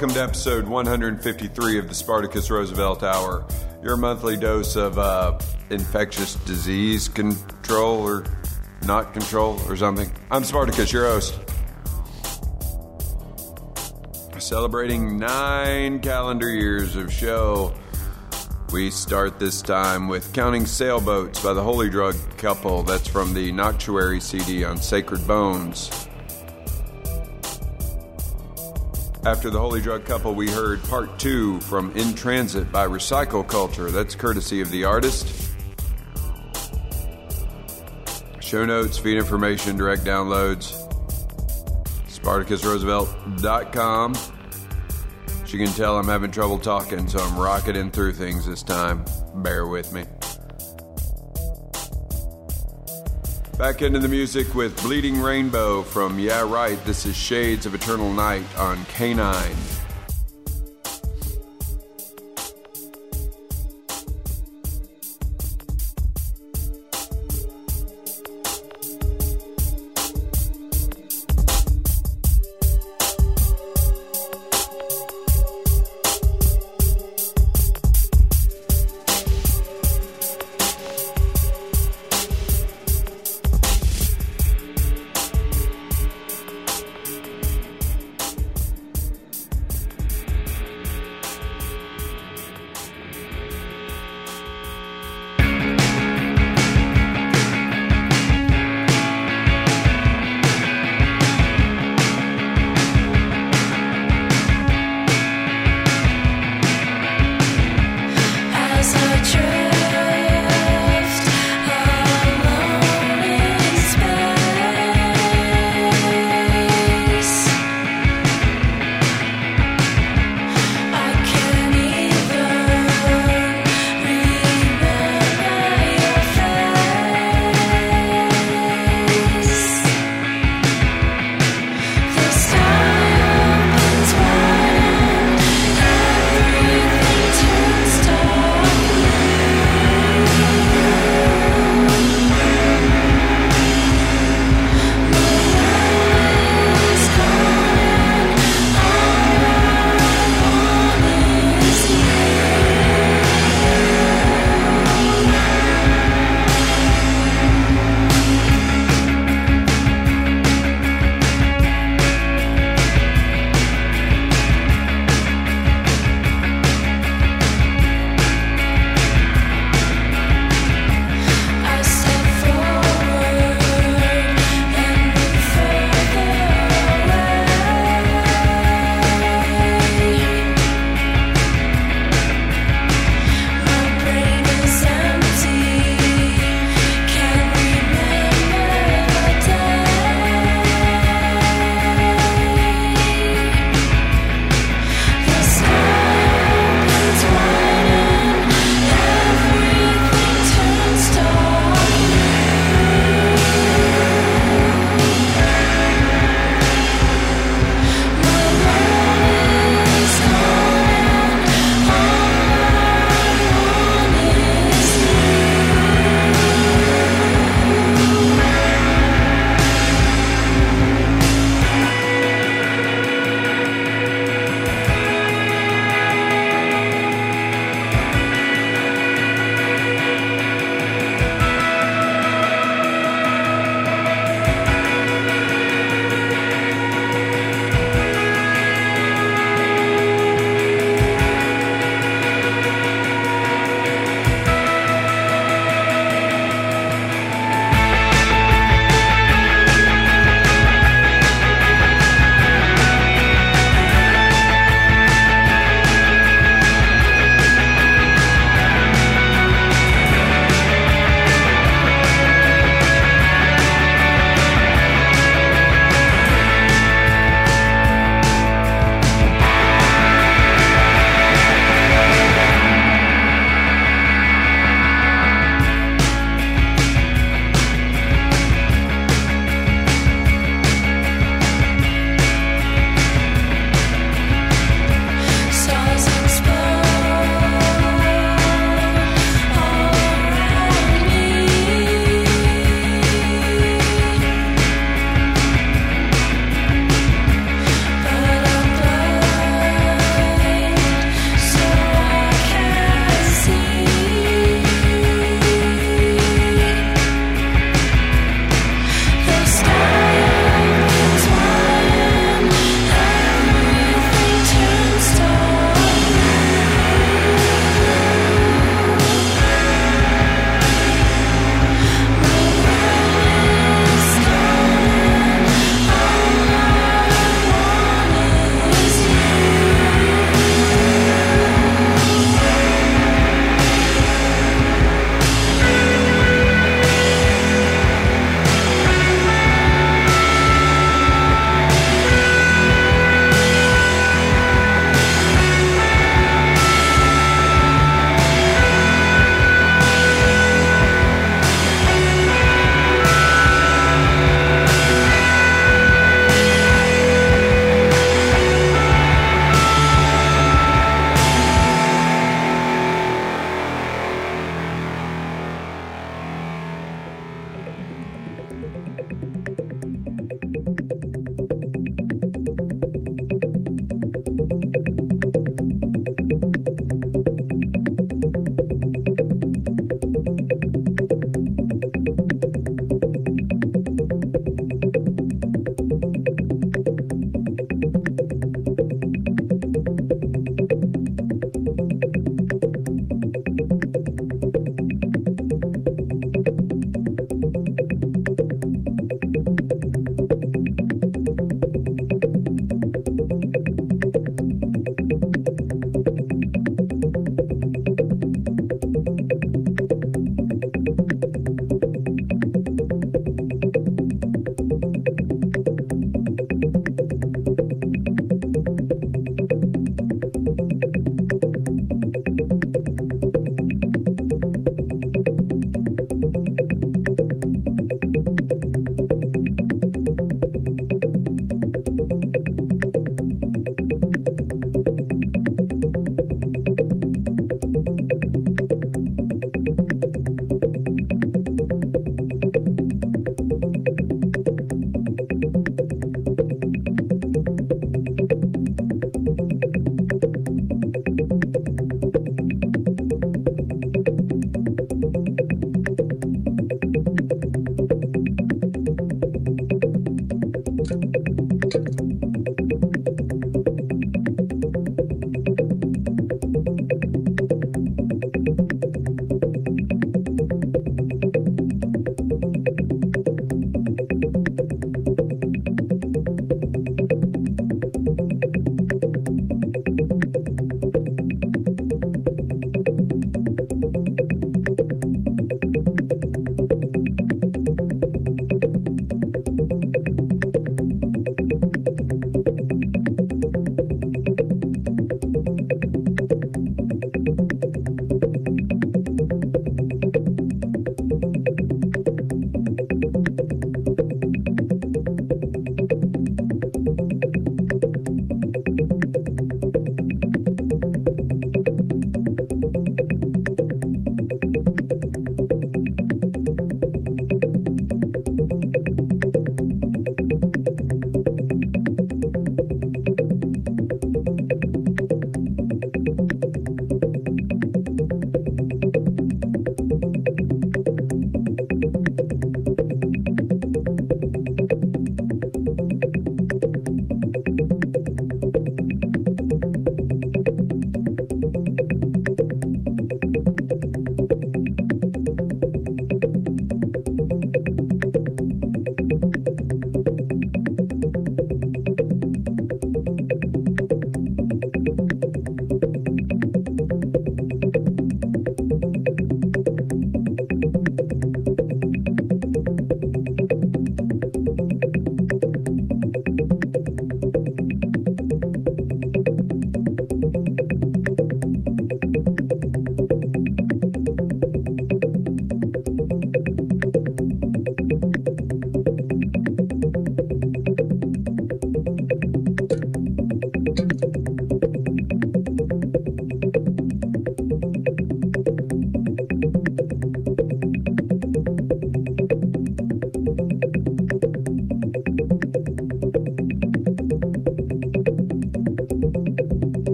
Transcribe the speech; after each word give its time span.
Welcome 0.00 0.14
to 0.14 0.22
episode 0.22 0.66
153 0.66 1.78
of 1.78 1.88
the 1.90 1.94
Spartacus 1.94 2.50
Roosevelt 2.50 3.02
Hour, 3.02 3.46
your 3.82 3.98
monthly 3.98 4.34
dose 4.34 4.74
of 4.74 4.98
uh, 4.98 5.38
infectious 5.68 6.36
disease 6.36 7.06
control 7.06 8.08
or 8.08 8.24
not 8.84 9.12
control 9.12 9.60
or 9.68 9.76
something. 9.76 10.10
I'm 10.30 10.42
Spartacus, 10.44 10.90
your 10.90 11.04
host. 11.04 11.38
Celebrating 14.38 15.18
nine 15.18 15.98
calendar 16.00 16.48
years 16.48 16.96
of 16.96 17.12
show. 17.12 17.74
We 18.72 18.90
start 18.90 19.38
this 19.38 19.60
time 19.60 20.08
with 20.08 20.32
Counting 20.32 20.64
Sailboats 20.64 21.42
by 21.42 21.52
the 21.52 21.60
Holydrug 21.60 22.38
Couple. 22.38 22.84
That's 22.84 23.06
from 23.06 23.34
the 23.34 23.52
Noctuary 23.52 24.20
CD 24.20 24.64
on 24.64 24.78
Sacred 24.78 25.26
Bones. 25.26 26.08
After 29.26 29.50
the 29.50 29.58
Holydrug 29.58 30.06
Couple, 30.06 30.34
we 30.34 30.48
heard 30.48 30.82
part 30.84 31.18
two 31.18 31.60
from 31.60 31.94
In 31.94 32.14
Transit 32.14 32.72
by 32.72 32.86
Recycle 32.86 33.46
Culture. 33.46 33.90
That's 33.90 34.14
courtesy 34.14 34.62
of 34.62 34.70
the 34.70 34.84
artist. 34.84 35.50
Show 38.40 38.64
notes, 38.64 38.96
feed 38.96 39.18
information, 39.18 39.76
direct 39.76 40.04
downloads. 40.04 40.72
SpartacusRoosevelt.com. 42.08 44.14
As 45.42 45.52
you 45.52 45.66
can 45.66 45.74
tell, 45.74 45.98
I'm 45.98 46.08
having 46.08 46.30
trouble 46.30 46.58
talking, 46.58 47.06
so 47.06 47.18
I'm 47.18 47.38
rocketing 47.38 47.90
through 47.90 48.14
things 48.14 48.46
this 48.46 48.62
time. 48.62 49.04
Bear 49.34 49.66
with 49.66 49.92
me. 49.92 50.06
Back 53.60 53.82
into 53.82 53.98
the 53.98 54.08
music 54.08 54.54
with 54.54 54.82
Bleeding 54.82 55.20
Rainbow 55.20 55.82
from 55.82 56.18
Yeah 56.18 56.50
Right. 56.50 56.82
This 56.86 57.04
is 57.04 57.14
Shades 57.14 57.66
of 57.66 57.74
Eternal 57.74 58.10
Night 58.10 58.46
on 58.56 58.78
Kanine. 58.86 59.79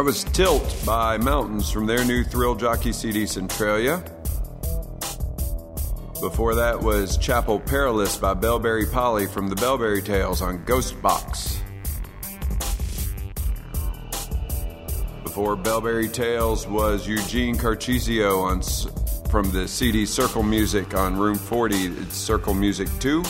That 0.00 0.06
was 0.06 0.24
Tilt 0.24 0.82
by 0.86 1.18
Mountains 1.18 1.70
from 1.70 1.84
their 1.84 2.02
new 2.06 2.24
Thrill 2.24 2.54
Jockey 2.54 2.90
CD 2.90 3.26
Centralia. 3.26 4.02
Before 6.22 6.54
that 6.54 6.80
was 6.80 7.18
Chapel 7.18 7.60
Perilous 7.60 8.16
by 8.16 8.32
Belbury 8.32 8.86
Poly 8.86 9.26
from 9.26 9.50
the 9.50 9.56
Belbury 9.56 10.00
Tales 10.00 10.40
on 10.40 10.64
Ghost 10.64 11.02
Box. 11.02 11.60
Before 15.22 15.54
Belbury 15.54 16.08
Tales 16.08 16.66
was 16.66 17.06
Eugene 17.06 17.58
Carchesio 17.58 18.42
on 18.42 18.62
from 19.30 19.50
the 19.50 19.68
CD 19.68 20.06
Circle 20.06 20.44
Music 20.44 20.94
on 20.94 21.18
Room 21.18 21.36
40. 21.36 21.76
It's 21.76 22.16
Circle 22.16 22.54
Music 22.54 22.88
2. 23.00 23.22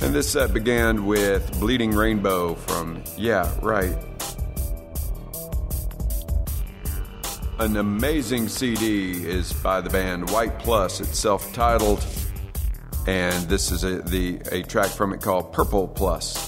And 0.00 0.14
this 0.14 0.30
set 0.30 0.54
began 0.54 1.04
with 1.04 1.60
Bleeding 1.60 1.90
Rainbow 1.90 2.54
from 2.54 3.04
Yeah, 3.18 3.54
Right. 3.60 3.94
An 7.60 7.76
amazing 7.76 8.46
CD 8.46 9.26
is 9.26 9.52
by 9.52 9.80
the 9.80 9.90
band 9.90 10.30
White 10.30 10.60
Plus. 10.60 11.00
It's 11.00 11.18
self 11.18 11.52
titled, 11.52 12.06
and 13.08 13.48
this 13.48 13.72
is 13.72 13.82
a, 13.82 14.00
the, 14.00 14.40
a 14.52 14.62
track 14.62 14.86
from 14.86 15.12
it 15.12 15.20
called 15.20 15.52
Purple 15.52 15.88
Plus. 15.88 16.47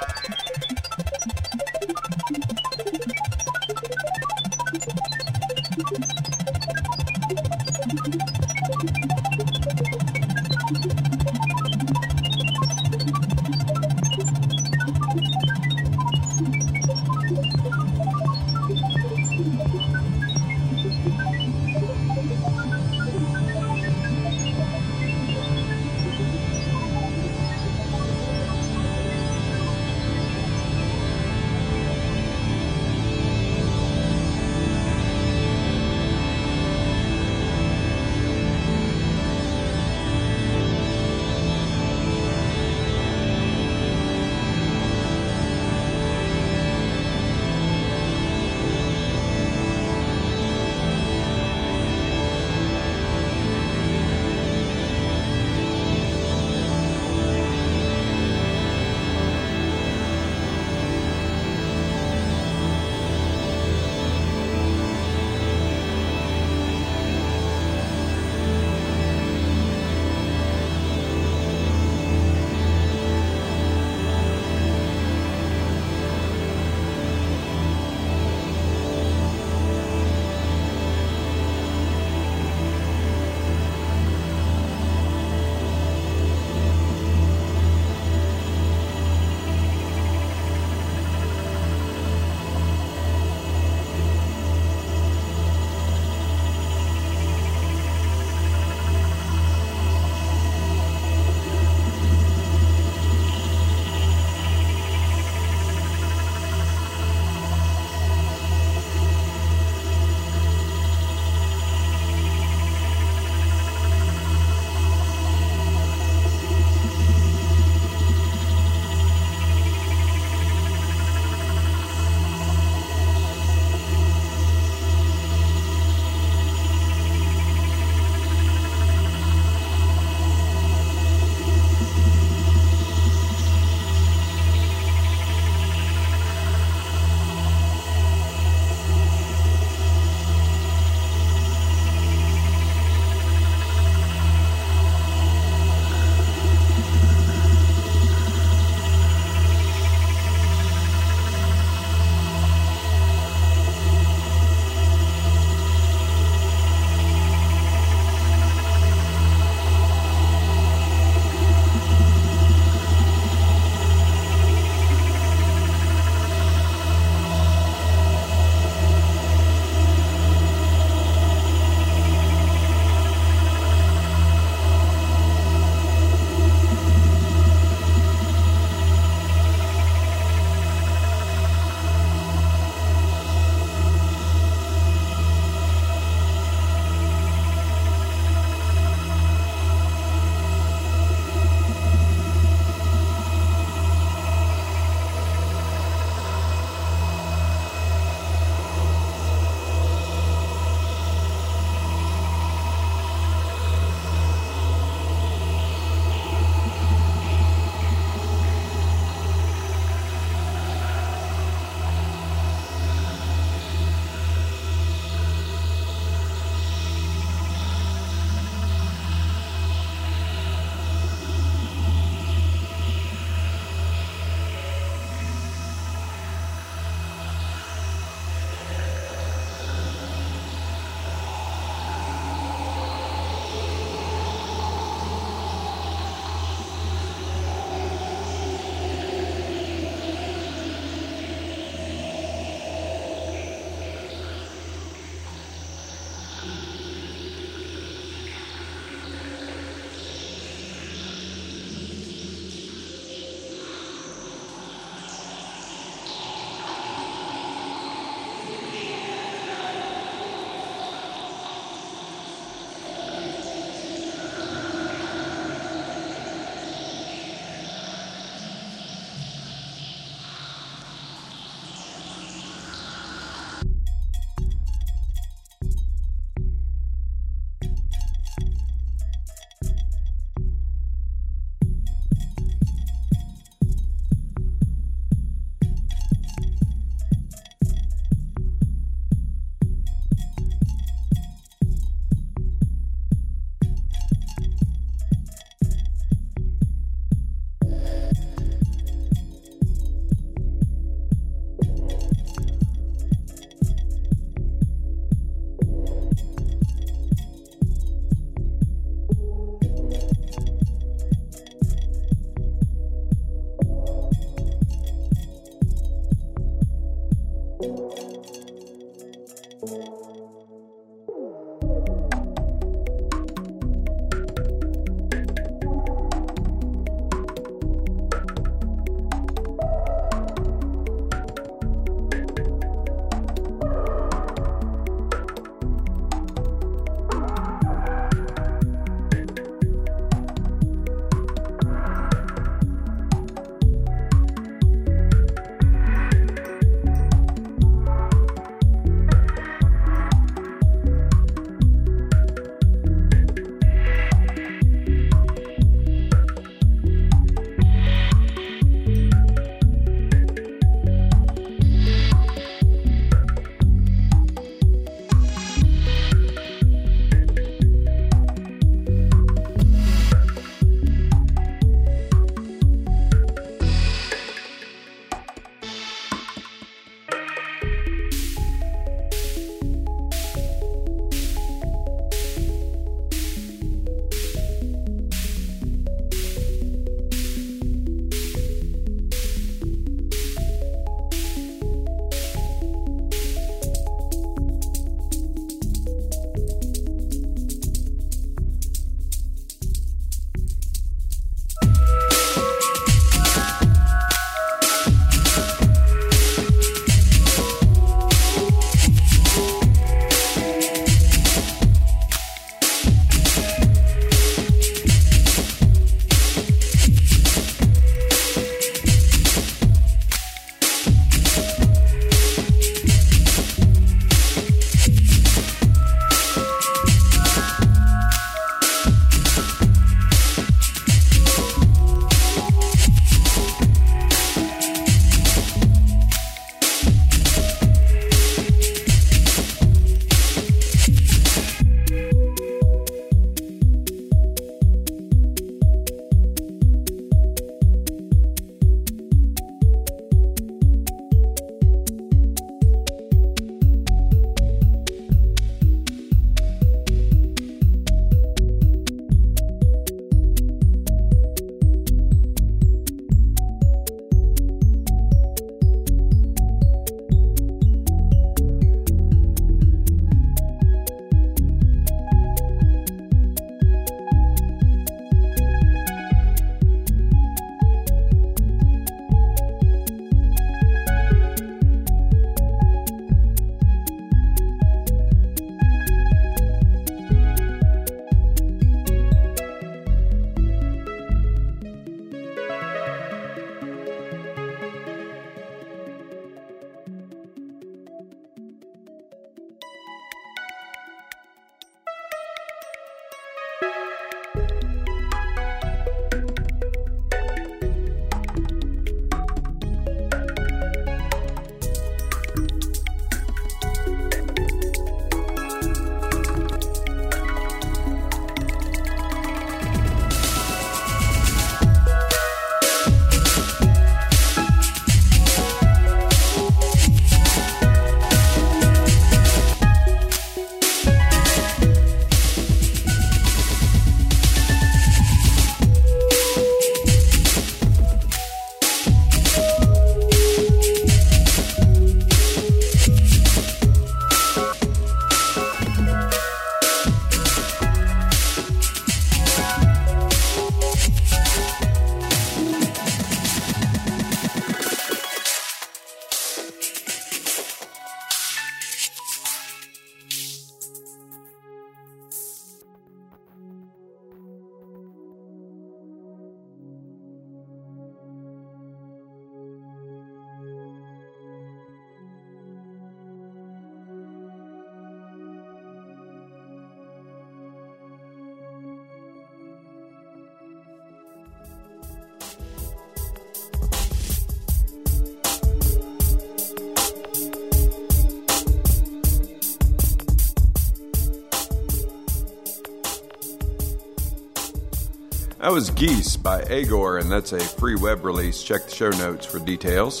That 595.44 595.52
was 595.52 595.68
Gease 595.68 596.16
by 596.16 596.40
Agor, 596.40 596.98
and 596.98 597.12
that's 597.12 597.34
a 597.34 597.38
free 597.38 597.74
web 597.74 598.06
release. 598.06 598.42
Check 598.42 598.64
the 598.64 598.74
show 598.74 598.88
notes 598.88 599.26
for 599.26 599.38
details. 599.38 600.00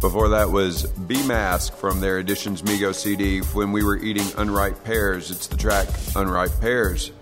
Before 0.00 0.30
that 0.30 0.50
was 0.50 0.86
Bee 1.06 1.24
Mask 1.24 1.76
from 1.76 2.00
their 2.00 2.18
Editions 2.18 2.62
Mego 2.62 2.92
CD, 2.92 3.38
When 3.38 3.70
We 3.70 3.84
Were 3.84 3.98
Eating 3.98 4.24
Unripe 4.36 4.82
Pears. 4.82 5.30
It's 5.30 5.46
the 5.46 5.56
track 5.56 5.86
Unripe 6.16 6.60
Pears. 6.60 7.12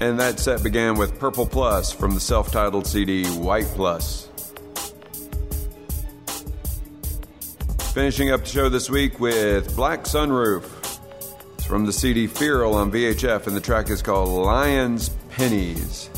And 0.00 0.20
that 0.20 0.38
set 0.38 0.62
began 0.62 0.98
with 0.98 1.18
Purple 1.18 1.46
Plus 1.46 1.90
from 1.90 2.12
the 2.12 2.20
self 2.20 2.52
titled 2.52 2.86
CD 2.86 3.24
White 3.24 3.68
Plus. 3.68 4.28
Finishing 7.94 8.32
up 8.32 8.40
the 8.40 8.46
show 8.46 8.68
this 8.68 8.90
week 8.90 9.18
with 9.18 9.74
Black 9.74 10.04
Sun 10.04 10.30
Roof. 10.30 10.77
From 11.68 11.84
the 11.84 11.92
CD 11.92 12.26
Feral 12.26 12.74
on 12.74 12.90
VHF, 12.90 13.46
and 13.46 13.54
the 13.54 13.60
track 13.60 13.90
is 13.90 14.00
called 14.00 14.30
Lions 14.30 15.10
Peonies. 15.36 16.08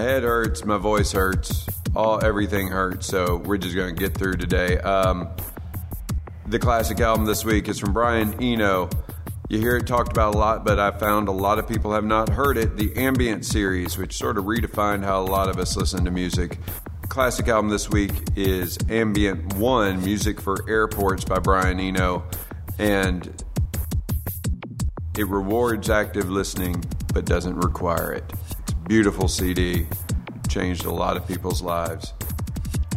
My 0.00 0.06
head 0.06 0.22
hurts, 0.22 0.64
my 0.64 0.78
voice 0.78 1.12
hurts, 1.12 1.66
all 1.94 2.24
everything 2.24 2.68
hurts. 2.68 3.06
So 3.06 3.36
we're 3.36 3.58
just 3.58 3.74
to 3.74 3.92
get 3.92 4.14
through 4.16 4.38
today. 4.38 4.78
Um, 4.78 5.28
the 6.46 6.58
classic 6.58 7.00
album 7.00 7.26
this 7.26 7.44
week 7.44 7.68
is 7.68 7.78
from 7.78 7.92
Brian 7.92 8.32
Eno. 8.42 8.88
You 9.50 9.58
hear 9.58 9.76
it 9.76 9.86
talked 9.86 10.10
about 10.10 10.34
a 10.34 10.38
lot, 10.38 10.64
but 10.64 10.80
I 10.80 10.90
found 10.90 11.28
a 11.28 11.32
lot 11.32 11.58
of 11.58 11.68
people 11.68 11.92
have 11.92 12.06
not 12.06 12.30
heard 12.30 12.56
it. 12.56 12.78
The 12.78 12.96
Ambient 12.96 13.44
series, 13.44 13.98
which 13.98 14.16
sort 14.16 14.38
of 14.38 14.44
redefined 14.44 15.04
how 15.04 15.20
a 15.20 15.28
lot 15.28 15.50
of 15.50 15.58
us 15.58 15.76
listen 15.76 16.02
to 16.06 16.10
music. 16.10 16.58
Classic 17.10 17.46
album 17.48 17.68
this 17.68 17.90
week 17.90 18.12
is 18.36 18.78
Ambient 18.88 19.52
One 19.56 20.02
Music 20.02 20.40
for 20.40 20.66
Airports 20.66 21.26
by 21.26 21.40
Brian 21.40 21.78
Eno. 21.78 22.24
And 22.78 23.44
it 25.18 25.28
rewards 25.28 25.90
active 25.90 26.30
listening, 26.30 26.82
but 27.12 27.26
doesn't 27.26 27.56
require 27.60 28.14
it. 28.14 28.32
Beautiful 28.90 29.28
CD, 29.28 29.86
changed 30.48 30.84
a 30.84 30.90
lot 30.90 31.16
of 31.16 31.24
people's 31.28 31.62
lives. 31.62 32.12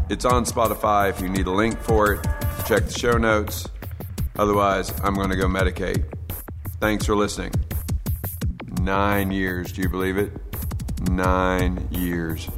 It's 0.09 0.25
on 0.25 0.43
Spotify 0.43 1.11
if 1.11 1.21
you 1.21 1.29
need 1.29 1.45
a 1.45 1.51
link 1.51 1.79
for 1.79 2.13
it. 2.13 2.23
Check 2.65 2.85
the 2.85 2.95
show 2.97 3.15
notes. 3.15 3.69
Otherwise, 4.35 4.91
I'm 5.03 5.13
going 5.13 5.29
to 5.29 5.35
go 5.35 5.45
medicate. 5.45 6.03
Thanks 6.79 7.05
for 7.05 7.15
listening. 7.15 7.51
Nine 8.81 9.29
years, 9.29 9.71
do 9.71 9.83
you 9.83 9.89
believe 9.89 10.17
it? 10.17 10.31
Nine 11.11 11.87
years. 11.91 12.49